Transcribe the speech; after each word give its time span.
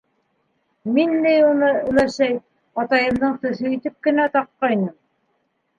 Мин 0.95 1.13
ни 1.25 1.33
уны, 1.49 1.69
өләсәй, 1.91 2.41
атайымдың 2.85 3.39
төҫө 3.47 3.75
итеп 3.79 4.03
кенә 4.09 4.31
таҡҡайным. 4.39 4.95